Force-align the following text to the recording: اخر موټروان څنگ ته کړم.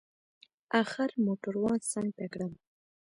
اخر 0.81 1.09
موټروان 1.25 1.79
څنگ 1.91 2.09
ته 2.17 2.25
کړم. 2.33 2.53